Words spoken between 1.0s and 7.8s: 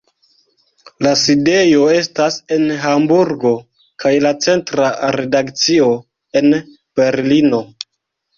La sidejo estas en Hamburgo, kaj la centra redakcio en Berlino.